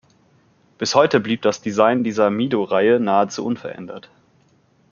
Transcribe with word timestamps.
Bis 0.79 0.95
heute 0.95 1.19
blieb 1.19 1.43
das 1.43 1.61
Design 1.61 2.03
dieser 2.03 2.31
Mido-Reihe 2.31 2.99
nahezu 2.99 3.45
unverändert. 3.45 4.09